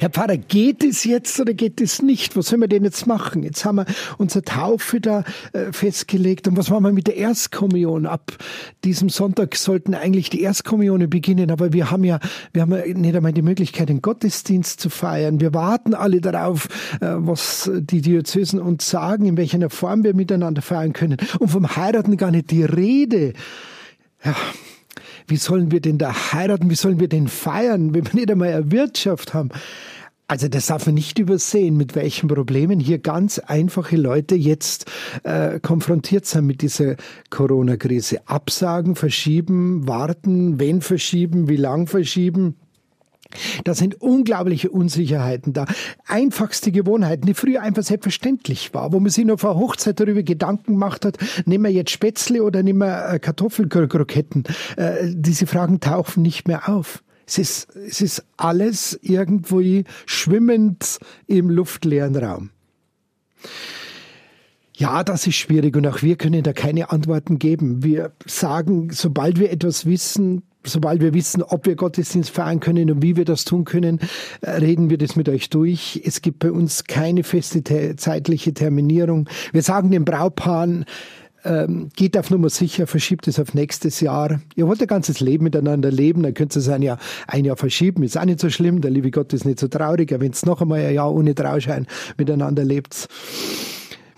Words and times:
Herr 0.00 0.10
Pfarrer, 0.10 0.36
geht 0.36 0.84
es 0.84 1.02
jetzt 1.02 1.40
oder 1.40 1.54
geht 1.54 1.80
es 1.80 2.02
nicht? 2.02 2.36
Was 2.36 2.48
sollen 2.48 2.60
wir 2.60 2.68
denn 2.68 2.84
jetzt 2.84 3.06
machen? 3.06 3.42
Jetzt 3.42 3.64
haben 3.64 3.76
wir 3.76 3.86
unsere 4.16 4.44
Taufe 4.44 5.00
da 5.00 5.24
äh, 5.52 5.72
festgelegt. 5.72 6.46
Und 6.46 6.56
was 6.56 6.70
machen 6.70 6.84
wir 6.84 6.92
mit 6.92 7.08
der 7.08 7.16
Erstkommunion? 7.16 8.06
Ab 8.06 8.32
diesem 8.84 9.08
Sonntag 9.08 9.56
sollten 9.56 9.94
eigentlich 9.94 10.30
die 10.30 10.42
Erstkommunione 10.42 11.08
beginnen. 11.08 11.50
Aber 11.50 11.72
wir 11.72 11.90
haben 11.90 12.04
ja, 12.04 12.20
wir 12.52 12.62
haben 12.62 12.72
ja 12.72 12.86
nicht 12.86 13.16
einmal 13.16 13.32
die 13.32 13.42
Möglichkeit, 13.42 13.88
den 13.88 14.00
Gottesdienst 14.00 14.80
zu 14.80 14.88
feiern. 14.88 15.40
Wir 15.40 15.52
warten 15.52 15.94
alle 15.94 16.20
darauf, 16.20 16.68
äh, 17.00 17.06
was 17.16 17.68
die 17.74 18.00
Diözesen 18.00 18.60
uns 18.60 18.88
sagen, 18.88 19.26
in 19.26 19.36
welcher 19.36 19.68
Form 19.70 20.04
wir 20.04 20.14
miteinander 20.14 20.62
feiern 20.62 20.92
können. 20.92 21.16
Und 21.40 21.48
vom 21.48 21.76
Heiraten 21.76 22.16
gar 22.16 22.30
nicht 22.30 22.52
die 22.52 22.62
Rede. 22.62 23.32
Ja, 24.24 24.36
wie 25.28 25.36
sollen 25.36 25.70
wir 25.70 25.80
denn 25.80 25.98
da 25.98 26.32
heiraten? 26.32 26.70
Wie 26.70 26.74
sollen 26.74 27.00
wir 27.00 27.08
denn 27.08 27.28
feiern, 27.28 27.94
wenn 27.94 28.06
wir 28.06 28.14
nicht 28.14 28.30
einmal 28.30 28.52
eine 28.52 28.72
Wirtschaft 28.72 29.34
haben? 29.34 29.50
Also 30.30 30.48
das 30.48 30.66
darf 30.66 30.84
man 30.84 30.94
nicht 30.94 31.18
übersehen, 31.18 31.78
mit 31.78 31.94
welchen 31.94 32.28
Problemen 32.28 32.80
hier 32.80 32.98
ganz 32.98 33.38
einfache 33.38 33.96
Leute 33.96 34.34
jetzt 34.34 34.84
äh, 35.22 35.58
konfrontiert 35.58 36.26
sind 36.26 36.46
mit 36.46 36.60
dieser 36.60 36.96
Corona-Krise. 37.30 38.28
Absagen, 38.28 38.94
verschieben, 38.94 39.88
warten, 39.88 40.60
wenn 40.60 40.82
verschieben, 40.82 41.48
wie 41.48 41.56
lang 41.56 41.86
verschieben. 41.86 42.56
Da 43.64 43.74
sind 43.74 44.00
unglaubliche 44.00 44.70
Unsicherheiten 44.70 45.52
da. 45.52 45.66
Einfachste 46.06 46.72
Gewohnheiten, 46.72 47.26
die 47.26 47.34
früher 47.34 47.62
einfach 47.62 47.82
selbstverständlich 47.82 48.72
war, 48.72 48.92
wo 48.92 49.00
man 49.00 49.10
sich 49.10 49.24
nur 49.24 49.38
vor 49.38 49.56
Hochzeit 49.56 50.00
darüber 50.00 50.22
Gedanken 50.22 50.72
gemacht 50.72 51.04
hat, 51.04 51.18
nehmen 51.44 51.64
wir 51.64 51.72
jetzt 51.72 51.90
Spätzle 51.90 52.42
oder 52.42 52.62
nehmen 52.62 52.80
wir 52.80 53.10
äh, 53.10 53.18
Kartoffelkroketten. 53.18 54.44
Äh, 54.76 55.12
diese 55.12 55.46
Fragen 55.46 55.80
tauchen 55.80 56.22
nicht 56.22 56.48
mehr 56.48 56.68
auf. 56.68 57.02
Es 57.26 57.36
ist, 57.36 57.76
es 57.76 58.00
ist 58.00 58.24
alles 58.38 58.98
irgendwo 59.02 59.60
schwimmend 60.06 60.98
im 61.26 61.50
luftleeren 61.50 62.16
Raum. 62.16 62.50
Ja, 64.72 65.04
das 65.04 65.26
ist 65.26 65.36
schwierig 65.36 65.76
und 65.76 65.86
auch 65.86 66.02
wir 66.02 66.16
können 66.16 66.42
da 66.42 66.52
keine 66.52 66.90
Antworten 66.90 67.38
geben. 67.38 67.82
Wir 67.82 68.12
sagen, 68.24 68.90
sobald 68.92 69.38
wir 69.38 69.50
etwas 69.50 69.84
wissen, 69.84 70.42
sobald 70.64 71.00
wir 71.00 71.14
wissen, 71.14 71.42
ob 71.42 71.66
wir 71.66 71.76
Gottesdienst 71.76 72.30
feiern 72.30 72.60
können 72.60 72.90
und 72.90 73.02
wie 73.02 73.16
wir 73.16 73.24
das 73.24 73.44
tun 73.44 73.64
können, 73.64 74.00
äh, 74.40 74.50
reden 74.50 74.90
wir 74.90 74.98
das 74.98 75.16
mit 75.16 75.28
euch 75.28 75.50
durch. 75.50 76.00
Es 76.04 76.22
gibt 76.22 76.40
bei 76.40 76.52
uns 76.52 76.84
keine 76.84 77.24
feste 77.24 77.62
zeitliche 77.96 78.54
Terminierung. 78.54 79.28
Wir 79.52 79.62
sagen 79.62 79.90
den 79.90 80.04
Braupaaren, 80.04 80.84
ähm, 81.44 81.88
geht 81.94 82.16
auf 82.18 82.30
Nummer 82.30 82.50
sicher, 82.50 82.86
verschiebt 82.86 83.28
es 83.28 83.38
auf 83.38 83.54
nächstes 83.54 84.00
Jahr. 84.00 84.40
Ihr 84.56 84.66
wollt 84.66 84.80
ein 84.80 84.88
ganzes 84.88 85.20
Leben 85.20 85.44
miteinander 85.44 85.90
leben, 85.90 86.22
dann 86.22 86.34
könnt 86.34 86.54
ihr 86.56 86.60
es 86.60 86.68
ein 86.68 86.82
Jahr, 86.82 86.98
ein 87.26 87.44
Jahr 87.44 87.56
verschieben. 87.56 88.02
Ist 88.02 88.18
auch 88.18 88.24
nicht 88.24 88.40
so 88.40 88.50
schlimm, 88.50 88.80
der 88.80 88.90
liebe 88.90 89.10
Gott 89.10 89.32
ist 89.32 89.44
nicht 89.44 89.60
so 89.60 89.68
traurig, 89.68 90.14
wenn 90.18 90.32
es 90.32 90.44
noch 90.44 90.60
einmal 90.60 90.80
ein 90.80 90.94
Jahr 90.94 91.12
ohne 91.12 91.34
Trauschein 91.34 91.86
miteinander 92.16 92.64
lebt. 92.64 93.08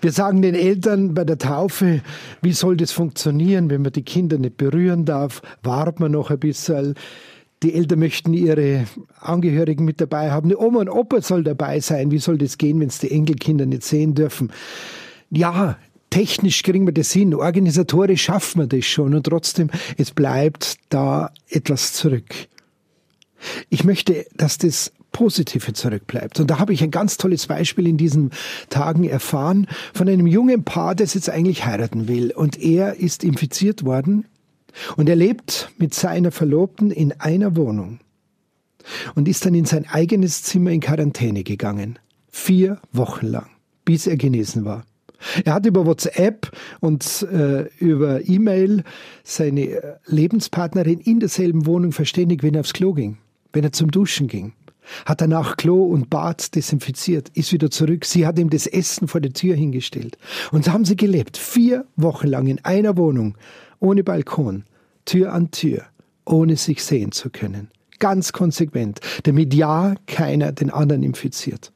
Wir 0.01 0.11
sagen 0.11 0.41
den 0.41 0.55
Eltern 0.55 1.13
bei 1.13 1.23
der 1.23 1.37
Taufe, 1.37 2.01
wie 2.41 2.53
soll 2.53 2.75
das 2.75 2.91
funktionieren, 2.91 3.69
wenn 3.69 3.83
man 3.83 3.91
die 3.91 4.01
Kinder 4.01 4.39
nicht 4.39 4.57
berühren 4.57 5.05
darf? 5.05 5.43
Warten 5.61 6.03
wir 6.03 6.09
noch 6.09 6.31
ein 6.31 6.39
bisschen. 6.39 6.95
Die 7.61 7.75
Eltern 7.75 7.99
möchten 7.99 8.33
ihre 8.33 8.85
Angehörigen 9.19 9.85
mit 9.85 10.01
dabei 10.01 10.31
haben. 10.31 10.49
Die 10.49 10.55
Oma 10.55 10.79
und 10.79 10.89
Opa 10.89 11.21
soll 11.21 11.43
dabei 11.43 11.79
sein. 11.79 12.09
Wie 12.09 12.17
soll 12.17 12.39
das 12.39 12.57
gehen, 12.57 12.79
wenn 12.79 12.87
es 12.87 12.97
die 12.97 13.11
Enkelkinder 13.11 13.67
nicht 13.67 13.83
sehen 13.83 14.15
dürfen? 14.15 14.51
Ja, 15.29 15.77
technisch 16.09 16.63
kriegen 16.63 16.87
wir 16.87 16.93
das 16.93 17.11
hin, 17.11 17.35
organisatorisch 17.35 18.23
schaffen 18.23 18.61
wir 18.61 18.67
das 18.67 18.85
schon 18.85 19.13
und 19.13 19.23
trotzdem, 19.23 19.69
es 19.97 20.11
bleibt 20.11 20.77
da 20.89 21.31
etwas 21.47 21.93
zurück. 21.93 22.33
Ich 23.69 23.83
möchte, 23.83 24.25
dass 24.35 24.57
das 24.57 24.91
Positive 25.11 25.73
zurückbleibt. 25.73 26.39
Und 26.39 26.49
da 26.49 26.59
habe 26.59 26.73
ich 26.73 26.83
ein 26.83 26.91
ganz 26.91 27.17
tolles 27.17 27.47
Beispiel 27.47 27.87
in 27.87 27.97
diesen 27.97 28.31
Tagen 28.69 29.03
erfahren 29.03 29.67
von 29.93 30.07
einem 30.07 30.27
jungen 30.27 30.63
Paar, 30.63 30.95
das 30.95 31.13
jetzt 31.13 31.29
eigentlich 31.29 31.65
heiraten 31.65 32.07
will. 32.07 32.31
Und 32.31 32.59
er 32.59 32.95
ist 32.95 33.23
infiziert 33.23 33.83
worden 33.85 34.25
und 34.95 35.09
er 35.09 35.15
lebt 35.15 35.69
mit 35.77 35.93
seiner 35.93 36.31
Verlobten 36.31 36.91
in 36.91 37.13
einer 37.19 37.55
Wohnung 37.55 37.99
und 39.15 39.27
ist 39.27 39.45
dann 39.45 39.53
in 39.53 39.65
sein 39.65 39.85
eigenes 39.87 40.43
Zimmer 40.43 40.71
in 40.71 40.79
Quarantäne 40.79 41.43
gegangen. 41.43 41.99
Vier 42.29 42.79
Wochen 42.93 43.27
lang, 43.27 43.49
bis 43.83 44.07
er 44.07 44.17
genesen 44.17 44.65
war. 44.65 44.85
Er 45.43 45.53
hat 45.53 45.67
über 45.67 45.85
WhatsApp 45.85 46.51
und 46.79 47.27
äh, 47.31 47.67
über 47.77 48.27
E-Mail 48.27 48.83
seine 49.23 49.99
Lebenspartnerin 50.07 50.99
in 50.99 51.19
derselben 51.19 51.67
Wohnung 51.67 51.91
verständigt, 51.91 52.41
wenn 52.41 52.55
er 52.55 52.61
aufs 52.61 52.73
Klo 52.73 52.93
ging, 52.93 53.17
wenn 53.53 53.63
er 53.63 53.71
zum 53.71 53.91
Duschen 53.91 54.27
ging 54.27 54.53
hat 55.05 55.21
danach 55.21 55.57
Klo 55.57 55.83
und 55.83 56.09
Bad 56.09 56.55
desinfiziert, 56.55 57.29
ist 57.33 57.53
wieder 57.53 57.71
zurück. 57.71 58.05
Sie 58.05 58.25
hat 58.25 58.39
ihm 58.39 58.49
das 58.49 58.67
Essen 58.67 59.07
vor 59.07 59.21
der 59.21 59.33
Tür 59.33 59.55
hingestellt. 59.55 60.17
Und 60.51 60.65
so 60.65 60.73
haben 60.73 60.85
sie 60.85 60.95
gelebt, 60.95 61.37
vier 61.37 61.85
Wochen 61.95 62.27
lang 62.27 62.47
in 62.47 62.63
einer 62.63 62.97
Wohnung, 62.97 63.37
ohne 63.79 64.03
Balkon, 64.03 64.63
Tür 65.05 65.33
an 65.33 65.51
Tür, 65.51 65.83
ohne 66.25 66.55
sich 66.55 66.83
sehen 66.83 67.11
zu 67.11 67.29
können. 67.29 67.69
Ganz 67.99 68.33
konsequent, 68.33 68.99
damit 69.23 69.53
ja 69.53 69.95
keiner 70.07 70.51
den 70.51 70.71
anderen 70.71 71.03
infiziert. 71.03 71.71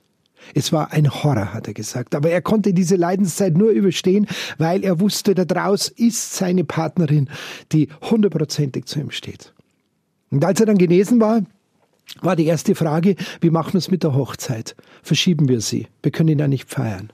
Es 0.53 0.72
war 0.72 0.91
ein 0.91 1.11
Horror, 1.11 1.53
hat 1.53 1.67
er 1.67 1.73
gesagt. 1.73 2.13
Aber 2.13 2.29
er 2.29 2.41
konnte 2.41 2.73
diese 2.73 2.95
Leidenszeit 2.95 3.57
nur 3.57 3.72
überstehen, 3.72 4.27
weil 4.57 4.83
er 4.83 4.99
wusste, 4.99 5.33
da 5.33 5.45
draus 5.45 5.87
ist 5.87 6.35
seine 6.35 6.63
Partnerin, 6.63 7.29
die 7.72 7.89
hundertprozentig 8.09 8.85
zu 8.85 8.99
ihm 8.99 9.11
steht. 9.11 9.53
Und 10.29 10.43
als 10.45 10.59
er 10.59 10.66
dann 10.66 10.77
genesen 10.77 11.19
war, 11.19 11.41
war 12.21 12.35
die 12.35 12.45
erste 12.45 12.75
Frage, 12.75 13.16
wie 13.41 13.49
machen 13.49 13.73
wir 13.73 13.79
es 13.79 13.91
mit 13.91 14.03
der 14.03 14.16
Hochzeit? 14.16 14.75
Verschieben 15.03 15.47
wir 15.47 15.61
sie. 15.61 15.88
Wir 16.01 16.11
können 16.11 16.29
ihn 16.29 16.39
ja 16.39 16.47
nicht 16.47 16.69
feiern. 16.69 17.11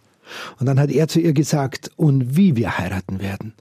Und 0.59 0.65
dann 0.65 0.79
hat 0.79 0.91
er 0.91 1.07
zu 1.07 1.19
ihr 1.19 1.33
gesagt, 1.33 1.91
und 1.95 2.37
wie 2.37 2.55
wir 2.55 2.77
heiraten 2.77 3.19
werden. 3.19 3.53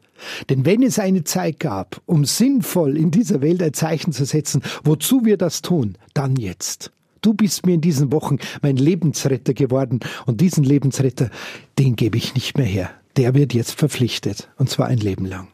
Denn 0.49 0.67
wenn 0.67 0.83
es 0.83 0.99
eine 0.99 1.25
Zeit 1.25 1.61
gab, 1.61 2.01
um 2.07 2.25
sinnvoll 2.25 2.97
in 2.97 3.11
dieser 3.11 3.41
Welt 3.41 3.63
ein 3.63 3.73
Zeichen 3.73 4.13
zu 4.13 4.25
setzen, 4.25 4.63
wozu 4.85 5.25
wir 5.25 5.39
das 5.39 5.63
tun, 5.63 5.97
dann 6.15 6.37
jetzt. 6.37 6.93
Du 7.23 7.35
bist 7.35 7.67
mir 7.67 7.75
in 7.75 7.81
diesen 7.81 8.13
Wochen 8.13 8.39
mein 8.63 8.77
Lebensretter 8.77 9.55
geworden 9.55 10.01
und 10.27 10.41
diesen 10.41 10.65
Lebensretter, 10.65 11.31
den 11.79 11.97
gebe 11.97 12.19
ich 12.19 12.35
nicht 12.35 12.57
mehr 12.57 12.67
her. 12.67 12.91
Der 13.17 13.35
wird 13.35 13.55
jetzt 13.55 13.73
verpflichtet 13.73 14.49
und 14.57 14.71
zwar 14.71 14.87
ein 14.87 14.99
Leben 14.99 15.27
lang 15.27 15.49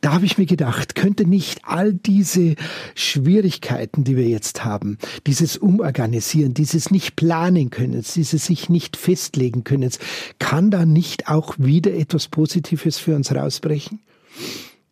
da 0.00 0.14
habe 0.14 0.24
ich 0.24 0.38
mir 0.38 0.46
gedacht, 0.46 0.94
könnte 0.94 1.26
nicht 1.26 1.60
all 1.64 1.92
diese 1.92 2.54
Schwierigkeiten, 2.94 4.04
die 4.04 4.16
wir 4.16 4.28
jetzt 4.28 4.64
haben, 4.64 4.98
dieses 5.26 5.56
Umorganisieren, 5.56 6.54
dieses 6.54 6.90
nicht 6.90 7.16
planen 7.16 7.70
können, 7.70 8.02
dieses 8.14 8.46
sich 8.46 8.68
nicht 8.68 8.96
festlegen 8.96 9.64
können, 9.64 9.90
kann 10.38 10.70
da 10.70 10.86
nicht 10.86 11.28
auch 11.28 11.54
wieder 11.58 11.92
etwas 11.92 12.28
Positives 12.28 12.98
für 12.98 13.14
uns 13.14 13.34
rausbrechen? 13.34 14.00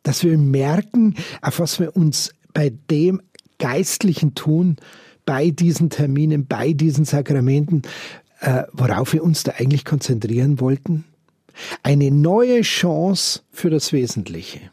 Dass 0.03 0.25
wir 0.25 0.37
merken, 0.37 1.15
auf 1.41 1.59
was 1.59 1.81
wir 1.81 1.97
uns 1.97 2.35
bei 2.53 2.73
dem 2.91 3.23
Geistlichen 3.59 4.35
tun, 4.35 4.77
bei 5.25 5.51
diesen 5.51 5.91
Terminen, 5.91 6.47
bei 6.47 6.73
diesen 6.73 7.05
Sakramenten, 7.05 7.83
äh, 8.41 8.65
worauf 8.73 9.13
wir 9.13 9.23
uns 9.25 9.43
da 9.43 9.53
eigentlich 9.59 9.85
konzentrieren 9.85 10.61
wollten? 10.61 11.05
Eine 11.83 12.11
neue 12.11 12.61
Chance 12.61 13.41
für 13.51 13.69
das 13.69 13.93
Wesentliche. 13.93 14.71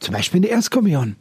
Zum 0.00 0.14
Beispiel 0.14 0.38
in 0.38 0.42
der 0.42 0.52
Erstkommunion. 0.52 1.16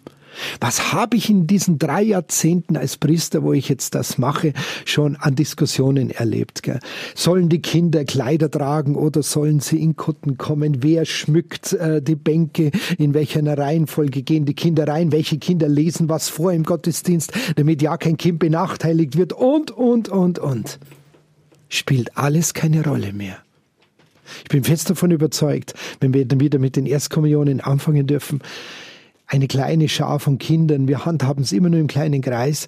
Was 0.59 0.93
habe 0.93 1.17
ich 1.17 1.29
in 1.29 1.47
diesen 1.47 1.79
drei 1.79 2.01
Jahrzehnten 2.01 2.77
als 2.77 2.97
Priester, 2.97 3.43
wo 3.43 3.53
ich 3.53 3.69
jetzt 3.69 3.95
das 3.95 4.17
mache, 4.17 4.53
schon 4.85 5.15
an 5.15 5.35
Diskussionen 5.35 6.09
erlebt? 6.09 6.63
Gell? 6.63 6.79
Sollen 7.15 7.49
die 7.49 7.61
Kinder 7.61 8.05
Kleider 8.05 8.49
tragen 8.49 8.95
oder 8.95 9.23
sollen 9.23 9.59
sie 9.59 9.81
in 9.81 9.95
Kutten 9.95 10.37
kommen? 10.37 10.83
Wer 10.83 11.05
schmückt 11.05 11.73
äh, 11.73 12.01
die 12.01 12.15
Bänke? 12.15 12.71
In 12.97 13.13
welcher 13.13 13.45
Reihenfolge 13.57 14.23
gehen 14.23 14.45
die 14.45 14.53
Kinder 14.53 14.87
rein? 14.87 15.11
Welche 15.11 15.37
Kinder 15.37 15.67
lesen 15.67 16.09
was 16.09 16.29
vor 16.29 16.53
im 16.53 16.63
Gottesdienst, 16.63 17.31
damit 17.55 17.81
ja 17.81 17.97
kein 17.97 18.17
Kind 18.17 18.39
benachteiligt 18.39 19.17
wird? 19.17 19.33
Und, 19.33 19.71
und, 19.71 20.09
und, 20.09 20.39
und. 20.39 20.79
Spielt 21.69 22.17
alles 22.17 22.53
keine 22.53 22.83
Rolle 22.83 23.11
mehr. 23.11 23.37
Ich 24.43 24.49
bin 24.49 24.63
fest 24.63 24.89
davon 24.89 25.11
überzeugt, 25.11 25.73
wenn 25.99 26.13
wir 26.13 26.25
dann 26.25 26.39
wieder 26.39 26.59
mit 26.59 26.75
den 26.75 26.85
Erstkommunionen 26.85 27.61
anfangen 27.61 28.07
dürfen, 28.07 28.41
eine 29.27 29.47
kleine 29.47 29.89
Schar 29.89 30.19
von 30.19 30.37
Kindern, 30.37 30.87
wir 30.87 31.05
handhaben 31.05 31.43
es 31.43 31.51
immer 31.51 31.69
nur 31.69 31.79
im 31.79 31.87
kleinen 31.87 32.21
Kreis, 32.21 32.67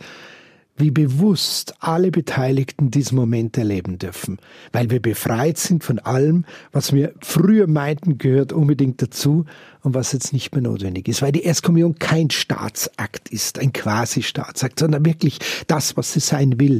wie 0.80 0.92
bewusst 0.92 1.74
alle 1.80 2.10
Beteiligten 2.10 2.90
diesen 2.90 3.18
Moment 3.18 3.58
erleben 3.58 4.00
dürfen, 4.00 4.38
weil 4.72 4.90
wir 4.90 5.02
befreit 5.02 5.58
sind 5.58 5.84
von 5.84 6.00
allem, 6.00 6.46
was 6.72 6.94
wir 6.94 7.14
früher 7.22 7.68
meinten, 7.68 8.18
gehört 8.18 8.54
unbedingt 8.54 9.02
dazu 9.02 9.46
und 9.82 9.94
was 9.94 10.14
jetzt 10.14 10.32
nicht 10.32 10.54
mehr 10.54 10.62
notwendig 10.62 11.08
ist, 11.10 11.22
weil 11.22 11.34
die 11.34 11.44
Erstkommunion 11.44 12.00
kein 12.00 12.30
Staatsakt 12.30 13.30
ist, 13.30 13.60
ein 13.60 13.74
Quasi-Staatsakt, 13.74 14.80
sondern 14.80 15.06
wirklich 15.06 15.40
das, 15.68 15.98
was 15.98 16.14
sie 16.14 16.22
sein 16.22 16.60
will 16.60 16.80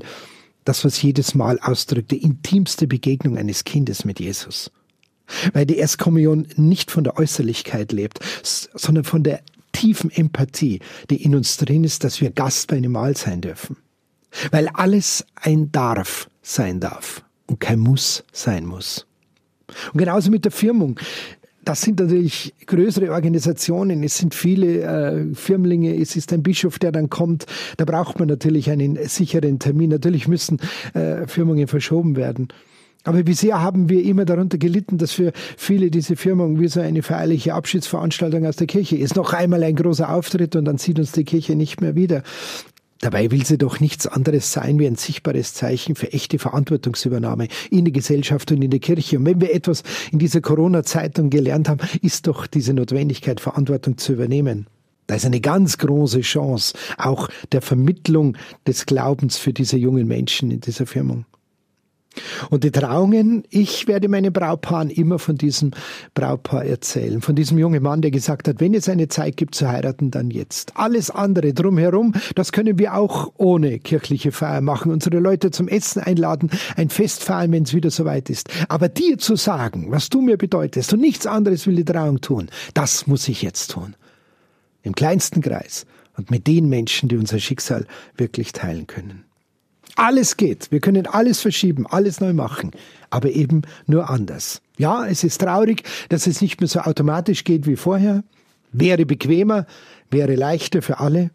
das, 0.70 0.86
was 0.86 1.02
jedes 1.02 1.34
Mal 1.36 1.60
ausdrückt, 1.60 2.12
die 2.12 2.22
intimste 2.22 2.88
Begegnung 2.88 3.38
eines 3.38 3.64
Kindes 3.64 4.06
mit 4.06 4.20
Jesus. 4.20 4.72
Weil 5.54 5.66
die 5.66 5.78
Erstkommunion 5.78 6.48
nicht 6.56 6.92
von 6.92 7.04
der 7.04 7.18
Äußerlichkeit 7.18 7.92
lebt, 7.92 8.20
sondern 8.44 9.04
von 9.04 9.24
der 9.24 9.42
tiefen 9.72 10.12
Empathie, 10.12 10.80
die 11.10 11.24
in 11.24 11.36
uns 11.36 11.58
drin 11.58 11.84
ist, 11.84 12.04
dass 12.04 12.22
wir 12.22 12.32
Gast 12.32 12.68
bei 12.68 12.78
einem 12.78 12.92
Mahl 12.92 13.18
sein 13.18 13.42
dürfen. 13.42 13.78
Weil 14.52 14.68
alles 14.70 15.26
ein 15.36 15.72
Darf 15.72 16.30
sein 16.42 16.80
darf 16.80 17.24
und 17.48 17.60
kein 17.60 17.80
Muss 17.80 18.24
sein 18.32 18.66
muss. 18.66 19.08
Und 19.92 19.98
genauso 19.98 20.30
mit 20.30 20.46
der 20.46 20.52
Firmung. 20.52 21.00
Das 21.66 21.82
sind 21.82 22.00
natürlich 22.00 22.54
größere 22.66 23.12
Organisationen, 23.12 24.02
es 24.04 24.18
sind 24.18 24.34
viele 24.34 24.82
äh, 24.82 25.36
Firmlinge, 25.36 25.96
es 25.96 26.16
ist 26.16 26.32
ein 26.34 26.42
Bischof, 26.42 26.80
der 26.80 26.92
dann 26.92 27.10
kommt. 27.10 27.46
Da 27.78 27.86
braucht 27.86 28.18
man 28.20 28.28
natürlich 28.28 28.72
einen 28.72 28.98
sicheren 29.08 29.60
Termin. 29.60 29.90
Natürlich 29.90 30.28
müssen 30.28 30.60
äh, 30.94 31.28
Firmungen 31.28 31.68
verschoben 31.68 32.16
werden. 32.16 32.48
Aber 33.06 33.24
bisher 33.24 33.62
haben 33.62 33.88
wir 33.88 34.04
immer 34.04 34.26
darunter 34.26 34.58
gelitten, 34.58 34.98
dass 34.98 35.14
für 35.14 35.32
viele 35.58 35.90
diese 35.90 36.18
Firmung 36.18 36.60
wie 36.60 36.68
so 36.68 36.82
eine 36.82 37.02
feierliche 37.02 37.54
Abschiedsveranstaltung 37.54 38.46
aus 38.46 38.58
der 38.58 38.68
Kirche 38.68 38.98
ist. 38.98 39.16
Noch 39.16 39.32
einmal 39.32 39.64
ein 39.64 39.76
großer 39.76 40.14
Auftritt 40.14 40.56
und 40.58 40.66
dann 40.66 40.78
sieht 40.78 41.00
uns 41.00 41.14
die 41.14 41.24
Kirche 41.24 41.56
nicht 41.56 41.80
mehr 41.80 41.96
wieder. 41.96 42.24
Dabei 43.02 43.32
will 43.32 43.46
sie 43.46 43.58
doch 43.58 43.80
nichts 43.80 44.08
anderes 44.08 44.52
sein 44.52 44.78
wie 44.78 44.88
ein 44.88 44.96
sichtbares 44.96 45.54
Zeichen 45.54 45.96
für 45.96 46.12
echte 46.12 46.38
Verantwortungsübernahme 46.38 47.48
in 47.72 47.86
der 47.86 47.94
Gesellschaft 47.94 48.52
und 48.52 48.62
in 48.62 48.72
der 48.72 48.82
Kirche. 48.82 49.18
Und 49.18 49.26
wenn 49.26 49.40
wir 49.40 49.54
etwas 49.54 49.84
in 50.12 50.20
dieser 50.20 50.42
Corona-Zeitung 50.42 51.30
gelernt 51.30 51.70
haben, 51.70 51.80
ist 52.02 52.28
doch 52.28 52.46
diese 52.46 52.74
Notwendigkeit, 52.74 53.40
Verantwortung 53.40 53.98
zu 53.98 54.14
übernehmen. 54.14 54.68
Da 55.08 55.16
ist 55.16 55.26
eine 55.26 55.40
ganz 55.40 55.78
große 55.78 56.22
Chance 56.22 56.78
auch 56.98 57.30
der 57.52 57.62
Vermittlung 57.62 58.38
des 58.68 58.86
Glaubens 58.86 59.38
für 59.38 59.54
diese 59.54 59.78
jungen 59.78 60.06
Menschen 60.06 60.52
in 60.52 60.60
dieser 60.60 60.86
Firmung. 60.86 61.26
Und 62.50 62.64
die 62.64 62.72
Trauungen, 62.72 63.44
ich 63.50 63.88
werde 63.88 64.08
meinen 64.08 64.34
Braupaaren 64.34 64.90
immer 64.90 65.20
von 65.20 65.36
diesem 65.36 65.72
Braupaar 66.14 66.66
erzählen, 66.66 67.22
von 67.22 67.36
diesem 67.36 67.58
jungen 67.58 67.84
Mann, 67.84 68.02
der 68.02 68.12
gesagt 68.12 68.48
hat, 68.48 68.60
wenn 68.60 68.74
es 68.74 68.90
eine 68.90 69.08
Zeit 69.08 69.38
gibt 69.38 69.56
zu 69.56 69.68
heiraten, 69.68 70.12
dann 70.12 70.32
jetzt. 70.32 70.74
Alles 70.76 71.10
andere 71.12 71.54
drumherum, 71.54 72.14
das 72.36 72.52
können 72.52 72.80
wir 72.80 72.96
auch 72.96 73.32
ohne 73.38 73.80
kirchliche 73.80 74.32
Feier 74.32 74.62
machen, 74.62 74.92
unsere 74.92 75.20
Leute 75.20 75.52
zum 75.52 75.68
Essen 75.68 76.02
einladen, 76.02 76.50
ein 76.76 76.90
Fest 76.90 77.24
feiern, 77.24 77.52
wenn 77.52 77.64
es 77.64 77.74
wieder 77.74 77.92
soweit 77.92 78.30
ist. 78.30 78.50
Aber 78.68 78.90
dir 78.90 79.18
zu 79.18 79.36
sagen, 79.36 79.88
was 79.90 80.10
du 80.10 80.22
mir 80.22 80.38
bedeutest 80.38 80.94
und 80.94 81.02
nichts 81.02 81.26
anderes 81.26 81.68
will 81.68 81.76
die 81.76 81.86
Trauung 81.86 82.22
tun, 82.22 82.50
das 82.74 83.08
muss 83.08 83.28
ich 83.28 83.42
jetzt 83.42 83.72
tun. 83.72 83.96
Im 84.82 84.96
kleinsten 84.96 85.42
Kreis 85.42 85.86
und 86.18 86.32
mit 86.32 86.48
den 86.48 86.70
Menschen, 86.70 87.10
die 87.10 87.18
unser 87.18 87.40
Schicksal 87.40 87.86
wirklich 88.16 88.52
teilen 88.52 88.88
können. 88.88 89.29
Alles 90.00 90.38
geht. 90.38 90.72
Wir 90.72 90.80
können 90.80 91.08
alles 91.08 91.42
verschieben, 91.42 91.86
alles 91.86 92.22
neu 92.22 92.32
machen, 92.32 92.72
aber 93.10 93.32
eben 93.32 93.64
nur 93.86 94.10
anders. 94.10 94.62
Ja, 94.78 95.06
es 95.06 95.26
ist 95.26 95.42
traurig, 95.42 95.84
dass 96.08 96.26
es 96.26 96.42
nicht 96.42 96.62
mehr 96.62 96.70
so 96.70 96.80
automatisch 96.80 97.44
geht 97.44 97.68
wie 97.68 97.76
vorher. 97.76 98.24
Wäre 98.72 99.06
bequemer, 99.06 99.66
wäre 100.10 100.36
leichter 100.36 100.82
für 100.82 101.00
alle. 101.00 101.32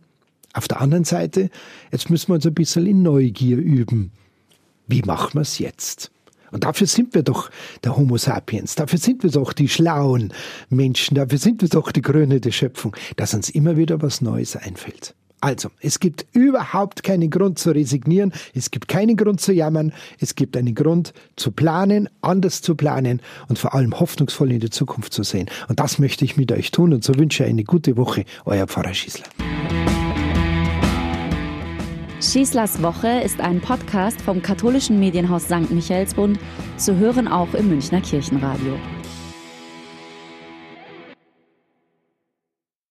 Auf 0.55 0.67
der 0.67 0.81
anderen 0.81 1.05
Seite, 1.05 1.51
jetzt 1.93 2.09
müssen 2.09 2.29
wir 2.29 2.37
uns 2.37 2.47
ein 2.47 2.55
bisschen 2.55 2.87
in 2.87 3.03
Neugier 3.03 3.59
üben. 3.59 4.13
Wie 4.87 5.03
machen 5.03 5.35
wir 5.35 5.43
es 5.43 5.59
jetzt? 5.59 6.11
Und 6.51 6.65
dafür 6.65 6.87
sind 6.87 7.15
wir 7.15 7.23
doch 7.23 7.51
der 7.83 7.99
Homo 7.99 8.17
sapiens, 8.17 8.77
dafür 8.77 8.99
sind 8.99 9.25
wir 9.25 9.31
doch 9.31 9.53
die 9.53 9.69
schlauen 9.69 10.33
Menschen, 10.71 11.17
dafür 11.17 11.37
sind 11.37 11.61
wir 11.61 11.69
doch 11.69 11.93
die 11.93 12.01
Krone 12.01 12.41
der 12.41 12.53
Schöpfung, 12.53 12.97
dass 13.17 13.35
uns 13.35 13.51
immer 13.51 13.77
wieder 13.77 14.01
was 14.01 14.23
Neues 14.23 14.57
einfällt. 14.57 15.15
Also, 15.45 15.69
es 15.81 16.01
gibt 16.01 16.25
überhaupt 16.33 17.03
keinen 17.03 17.29
Grund 17.29 17.59
zu 17.59 17.73
resignieren, 17.73 18.33
es 18.55 18.71
gibt 18.71 18.89
keinen 18.89 19.15
Grund 19.15 19.43
zu 19.43 19.53
jammern, 19.53 19.93
es 20.19 20.37
gibt 20.37 20.57
einen 20.57 20.75
Grund 20.75 21.13
zu 21.37 21.51
planen, 21.51 22.09
anders 22.23 22.63
zu 22.63 22.75
planen 22.75 23.21
und 23.51 23.59
vor 23.59 23.75
allem 23.75 24.01
hoffnungsvoll 24.01 24.53
in 24.53 24.61
die 24.61 24.71
Zukunft 24.71 25.13
zu 25.13 25.23
sehen. 25.23 25.51
Und 25.69 25.81
das 25.81 25.99
möchte 25.99 26.25
ich 26.25 26.39
mit 26.39 26.51
euch 26.51 26.71
tun 26.71 26.95
und 26.95 27.05
so 27.05 27.15
wünsche 27.17 27.45
ich 27.45 27.51
eine 27.51 27.63
gute 27.63 27.99
Woche, 27.99 28.25
euer 28.47 28.67
Pfarrer 28.67 28.95
Schießler. 28.95 29.27
Schießlers 32.23 32.83
Woche 32.83 33.21
ist 33.23 33.39
ein 33.43 33.61
Podcast 33.61 34.23
vom 34.23 34.41
katholischen 34.41 34.99
Medienhaus 34.99 35.45
St. 35.45 35.71
Michaelsbund, 35.71 36.39
zu 36.79 36.97
hören 36.97 37.29
auch 37.29 37.53
im 37.53 37.69
Münchner 37.69 38.01
Kirchenradio. 38.01 38.79